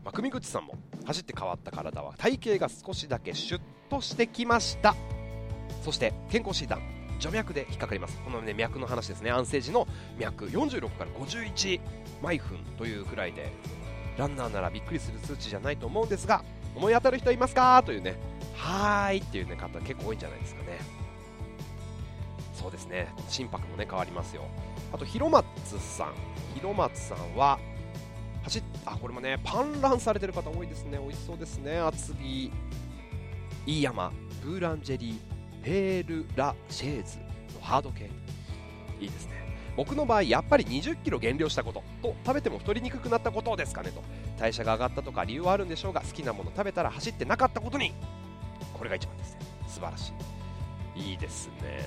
[0.04, 4.94] まあ、組口さんも走って変わった体は体型が少しだけシュッとしてきました。
[5.86, 6.82] そして健康診断
[7.20, 8.20] 除脈で引っかかります。
[8.26, 9.30] このね脈の話ですね。
[9.30, 11.80] 安静時の脈46から51
[12.24, 13.52] 毎分というくらいで
[14.18, 16.44] ランナーならびっくりする数値じゃないと思うんですが
[16.76, 17.84] 思い当たる人いますか？
[17.86, 18.16] というね
[18.56, 20.80] はーいっていう、ね、方結構多いんじゃないですかね。
[22.56, 23.14] そうですね。
[23.30, 24.42] 心拍もね変わりますよ。
[24.92, 25.46] あと広松
[25.80, 26.14] さん。
[26.56, 27.60] 広松さんは
[28.44, 30.98] 走っあこれもねパンランされてる方多いですね。
[30.98, 31.78] 美味しそうですね。
[31.78, 32.52] 厚木
[33.68, 34.12] 飯山
[34.44, 35.35] ブーランジェリー。
[35.66, 37.18] ペールラシェーズ
[37.56, 38.12] のハード系。
[39.02, 39.34] いいですね。
[39.76, 41.84] 僕の場合やっぱり2 0キロ減量したこと。
[42.04, 44.04] と食べても太りにくくなったことですかねと。
[44.38, 47.94] 代謝が上がったとか理由はあるんでしょうが好きなもの食べたら走ってなかったことに
[48.76, 49.40] これが一番ですね。
[49.68, 50.14] 素晴らし
[50.96, 51.10] い。
[51.12, 51.82] いいですね。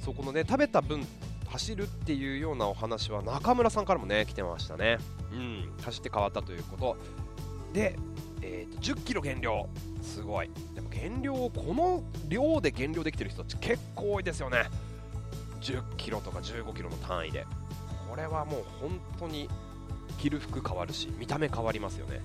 [0.00, 1.06] そこのね食べた分
[1.46, 4.98] 走るっていうようなお話は中村さんからもね来てましたね。
[5.32, 5.72] うん。
[5.82, 6.96] 走って変わったということ。
[7.72, 7.96] で、
[8.42, 9.68] えーと、10キロ減量。
[10.02, 10.50] すごい。
[10.74, 14.64] でも減量をこの量で減量できてる人たち結構多いですよね。
[15.60, 17.46] 10キロとか15キロの単位で。
[18.08, 19.48] これはもう本当に
[20.18, 22.20] 着る服変わるし見た目変わりますよね。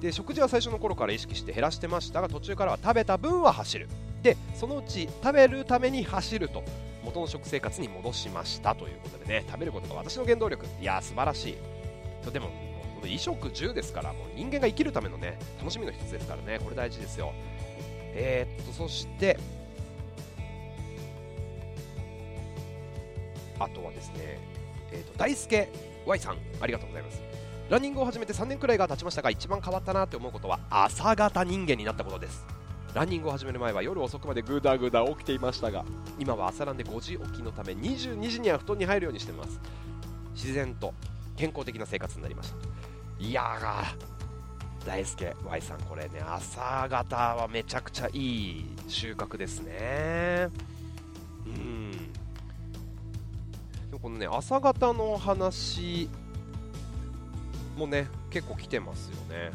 [0.00, 3.88] で食事は最初の頃から意識して減らしてましたが途中からは食べた分は走る。
[4.22, 6.64] でそのうち食べるために走ると
[7.04, 9.44] 元の食生活に戻しましたということでね。
[9.46, 10.66] 食べることが私の原動力。
[10.80, 11.56] いや素晴らしい。
[12.24, 12.50] とでも
[13.06, 17.32] 衣食住ですからもう人間が生きるためのね楽しみの一つですからねこれ大事ですよ。
[18.16, 19.38] えー、っとそして
[23.58, 24.38] あとはですね、
[24.92, 25.68] えー、っと大輔
[26.06, 27.22] Y さんありがとうございます。
[27.70, 32.44] ランニングを始めて3年くらいが経ちましたが一番変わったなって思うことは朝型人間になったことです。
[32.94, 35.84] ランニングを始める前は夜遅くまでぐだぐだ起きていましたが
[36.18, 39.60] 今は朝ランで5時起きのため22時には布団に入るようにしています。
[40.34, 40.92] 自然と
[41.36, 42.56] 健康的な生活になりました。
[43.18, 50.48] いやー大輔 Y さんこれね朝方はめちゃくちゃいい収穫ですね。
[51.46, 51.90] うん。
[51.92, 51.98] で
[53.92, 56.08] もこのね朝方の話
[57.76, 59.52] もね結構来てますよね。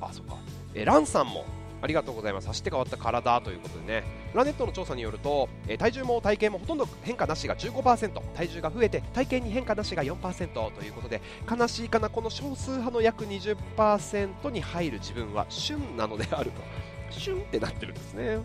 [0.00, 0.36] あそっか。
[0.74, 1.44] えランさんも。
[1.82, 2.46] ありがとうございます。
[2.48, 4.04] 走って変わった体ということでね。
[4.34, 16.62] ラネットの調査によると、え体重も体型もほとんど変化なしが15%体重が増えて体型に変化なしが4%ということで悲しいかなこの少数派の約20%に入る自分は旬なのであると。
[17.10, 18.38] 旬ってなってるんですね。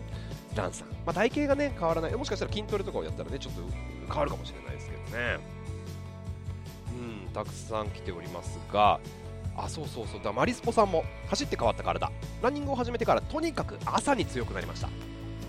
[0.56, 2.14] ランさん、まあ、体型がね変わらない。
[2.14, 3.62] もしかしたら筋トレとかをやったらねちょっと
[4.08, 5.38] 変わるかもしれないですけどね。
[6.96, 8.98] うんたくさん来ておりますが
[9.56, 10.20] あそうそうそう。
[10.22, 12.10] だマリスポさんも走って変わった体
[12.42, 14.88] ランニングを始めてからとにかく朝に強くなりました。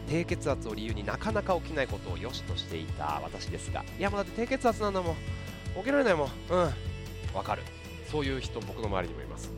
[0.10, 3.84] 低血圧を理由になかなか起きないことを良しとしていた私ですが。
[4.00, 5.15] いやもうだって低血圧なんだもん。
[5.76, 6.30] 起きられないもん。
[6.50, 6.60] うん。
[7.34, 7.63] わかる。
[8.10, 9.52] そういう人僕の周りにもいます。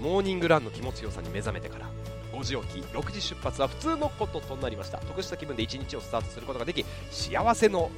[0.00, 1.90] モーニングランの気持ちよさに目覚めてから
[2.32, 4.98] 5時起き6時出発は普通のこととなりました。
[4.98, 7.90] 得した気分で一日をスタートすることができ幸せの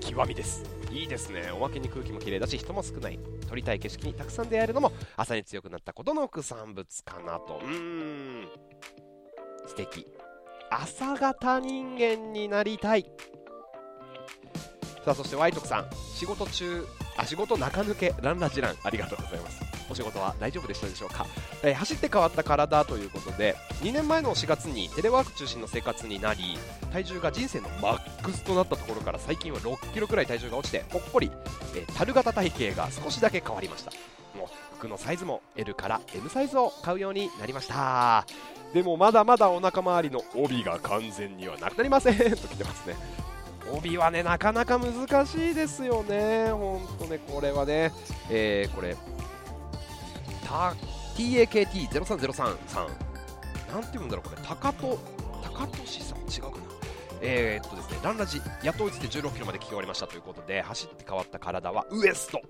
[0.00, 0.64] 極みです。
[0.90, 1.50] いいですね。
[1.50, 3.18] おまけに空気も綺麗だし人も少ない。
[3.48, 7.60] 撮りたい景色にたくさん出会えるのも朝に強くなったことの副産物かなと。
[7.62, 8.48] うーん。
[9.66, 10.06] 素敵。
[10.70, 13.06] 朝型人間になりたい。
[15.04, 15.90] さあそしてワイトクさん。
[16.14, 18.14] 仕事中あ仕事中抜け。
[18.22, 18.76] ランラジラン。
[18.82, 21.26] ありがとうございますお仕事は大丈夫でしたでしょうか、
[21.62, 26.56] えー、走って変わった体ということで2年前の4月にテレワーク中心の生活になり
[26.92, 31.30] 体重が人生のマックスとなったところから最近は6キロくらい体重が落ちてぽっこり、
[31.76, 33.92] えー、樽型体型が少しだけ変わりました。
[34.36, 38.26] もう服のサイズも L から M サイズを買うようになりました。
[38.72, 42.96] でもまだまだお腹周りの帯が完全にはなくなりませんと来てますね。
[43.72, 47.92] 帯はねなかなか難しいですよね、本当ね、これはね、
[48.30, 48.96] えー、これ
[50.44, 52.32] TAKT0303
[52.66, 52.88] さん
[53.72, 54.42] なんて言うんだろうこれ。
[54.42, 54.98] 高と
[55.42, 56.18] 高俊さん？
[56.20, 56.64] 違うかな。
[57.20, 62.40] えー、っとですねランラジやっと追いつて16キロまで聞き終わりましたということで走って変わった体はウエスト。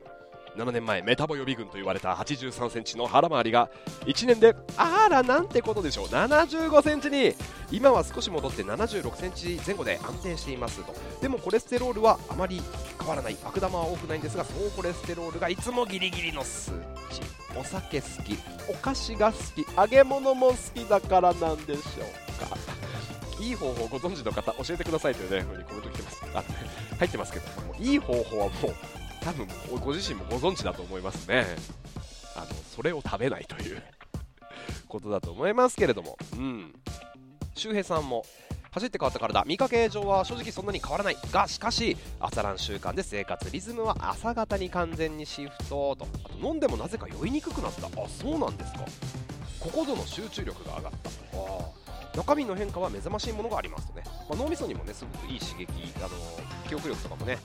[0.57, 3.71] 7年前メタボ予備軍と言われた83センチの腹回りが
[4.07, 6.07] 1年であらなんてことでしょう。
[6.07, 7.35] 75センチに。
[7.71, 10.95] 今は少し戻って76センチ前後で安定していますと。
[11.21, 12.61] でもコレステロールはあまり
[13.01, 16.71] 変わらない悪玉は多くないんですが総コレステロールがいつもギリギリの数
[17.11, 17.21] 値
[17.59, 18.39] お酒好き
[18.69, 21.81] お菓子が好き揚げ物も好きだからなんでしょ
[22.47, 22.57] うか。
[23.41, 26.23] いい方法ご存知の方教えてくださいというね風にコメント来てます。
[26.35, 26.45] あ
[26.99, 27.47] 入ってますけど
[27.81, 28.75] いい方法はもう
[29.25, 29.49] 多分
[29.81, 31.47] ご自身もご存知だと思いますね。
[32.37, 33.83] あのそれを食べないという
[34.87, 36.19] ことだと思いますけれども。
[36.35, 36.75] うん。
[37.55, 38.27] 周平さんも
[38.73, 39.43] 走って変わった体。
[39.47, 46.07] 見かけ上は正直そんなに変わらないがしかし朝ラン習慣で生活リズムは朝方に完全にシフトと。
[46.25, 47.87] あと飲んでもなぜか酔いにくくなった。
[47.87, 48.81] あそうなんですか。
[49.59, 51.11] ここぞの集中力が上がった。
[51.39, 51.84] あ
[52.17, 55.67] 中身の変化は目覚ましいものがありますとね、まあ、脳みそにもねすごくいい刺激
[55.99, 56.09] あの
[56.69, 57.39] 記憶力とかもね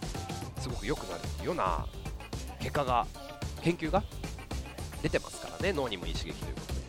[0.59, 1.85] すごく良くなるような
[2.59, 3.07] 結果が
[3.61, 4.03] 研究が
[5.01, 6.79] 出てますからね脳にもいい刺激ということで。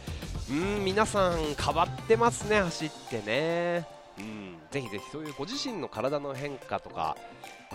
[0.51, 4.00] うん皆さん変わってますね走ってね。
[4.21, 4.59] うん。
[4.71, 7.17] ぜひぜひそういうご自身の体の変化とか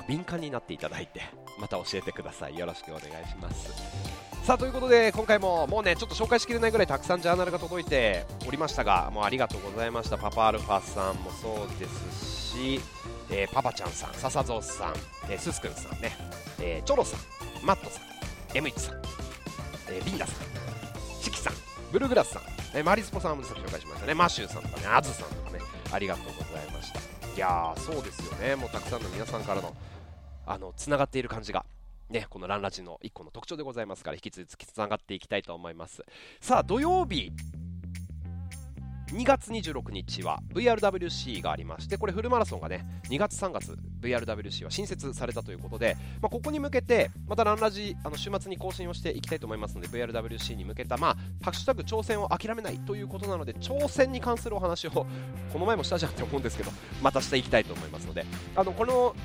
[0.08, 1.22] 敏感になっていただいて
[1.60, 2.58] また教えてください。
[2.58, 3.72] よろしくお願いします。
[4.44, 10.18] さあということで今回ももうねちょっと紹介しきれないぐらいたくさんジャーナルが届いておりましたがもうありがとうございました。
[10.18, 12.82] パパアルファさんもそうですし
[13.30, 14.94] えー、パパちゃんさん、笹蔵さん、
[15.30, 16.16] えー、すすくんさんね、
[16.60, 18.00] えー、チョロさん、マットさ
[18.54, 19.02] ん、エムイチさん、
[19.90, 20.46] えー、リンダさん、
[21.22, 21.54] チキさん、
[21.92, 22.44] ブルーグラスさん、
[22.76, 25.60] えー、マリスポさんも紹介しましたね、マシューさんとかね、アズさんとかね、
[25.96, 27.00] ありがとうございました。
[27.00, 29.74] いやー、そうですよね、もうたくさんの皆さんからの、
[30.46, 31.66] あの、つながっている感じが。
[32.10, 36.06] ね、このランラジの1個の特徴でございますから引き続きつながっていきたいと思います
[36.40, 37.32] さあ土曜日
[39.12, 55.06] 2月26日は VRWC がありましてこれフルマラソンがね2月3月 VRWC は新設されたということで、まあ、ここに向けてまたランラジあの週末に更新をしていきたいと思いますので VRWC に向けた、まあ、ハッシュタグ挑戦を諦めないということなので挑戦に関するお話をこ
[55.60, 56.72] の前もしたじゃんって思うんですけど
[57.04, 59.16] またしていきたいと思いますのであのこの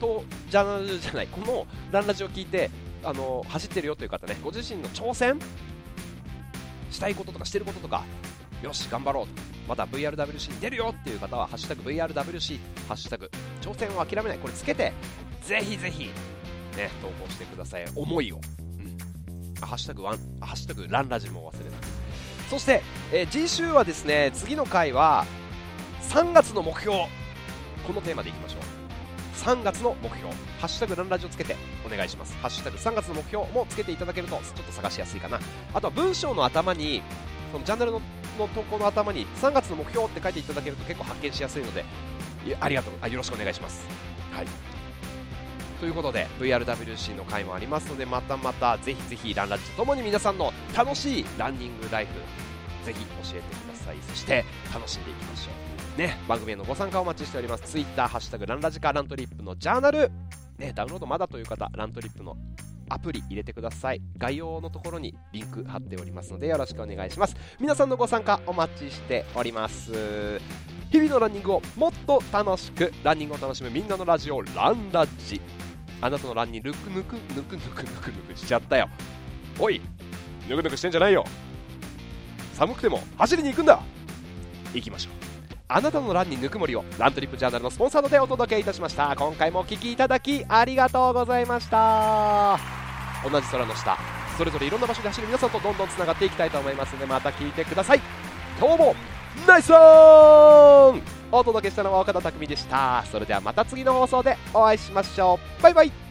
[0.00, 2.70] とジャーナルじゃないこのランラジを聞いて
[3.02, 5.38] あの走ってるよという方ねご自身の挑戦
[6.90, 8.04] したいこととかしてることとか
[8.64, 14.38] よし頑張ろうまた VRWC に出るよっていう方は「ハッシュタグ #VRWC」ハッシュタグ挑戦を諦めない。
[14.38, 14.92] これつけて
[15.42, 16.04] ぜひぜひ
[16.76, 17.84] ね投稿してください。
[17.94, 21.80] 思いを、うん、ハッシュタグワンハッシュタグランラジも忘れない。
[22.48, 25.26] そして、えー、次週はですね次の回は
[26.08, 26.96] 3月の目標
[27.86, 28.60] このテーマでいきましょう。
[29.44, 32.34] 3月の目標、ハッシュタグランラジをつけてお願いします。
[32.40, 35.38] ハッシュタグ3月の目標もつけていただけるとちょっと探しやすいかな。
[35.74, 37.02] あとは文章の頭に、
[37.52, 38.00] そのジャンルの
[38.36, 41.84] の投稿の頭に3月の目標って書いていただけると結構発見しやすいので
[42.60, 43.86] ありがとうあよろしくお願いします。
[44.32, 44.46] はい。
[45.80, 52.12] ということで VRWC の回もありますのでまたまたぜひぜひランラジとともに皆さんの楽しいランニングライフ
[52.86, 53.96] ぜひ教えてください。
[54.08, 55.50] そして楽しんでいきましょ
[55.96, 55.98] う。
[55.98, 57.64] ね番組へのご参加お待ちしております。
[57.64, 58.10] Twitter
[58.46, 60.10] ランラジカラントリップのジャーナル。
[60.58, 62.36] ねダウンロードまだという方ラントリップの
[62.88, 64.02] アプリ入れてください。
[64.16, 67.36] 概要のところにリンク貼っておりますのでよろしくお願いします。
[67.60, 70.40] 皆さんのご参加お待ちしております。
[70.90, 75.40] 日々のランニングをもっと楽しくランニングを楽しむみんなのラジオランラジ。
[76.00, 78.88] あなたのランにぬくぬくぬくぬくぬくぬくしちゃったよ。
[79.58, 79.80] おい
[80.48, 81.24] ぬくぬくしてんじゃないよ。
[82.52, 83.80] 寒くても走りに行くんだ。
[84.74, 85.23] 行きましょう。
[85.66, 89.16] あなたのランにぬくもりをラントリップジャーナルのスポンサーの手お届けいたしました。
[89.16, 92.58] 今回もお聴きいただきありがとうございました。
[93.28, 93.96] 同じ空の下。
[94.36, 98.00] それぞれいろんな場所で走る皆さんとどんどんつながっていきたいと思いますのでまた聞いてください。
[98.58, 98.94] 今日も
[99.46, 103.02] ナイスオンお届けしたのは岡田匠でした。
[103.10, 105.62] それではまた次の放送でお会いしましょう。
[105.62, 106.03] バイバイ。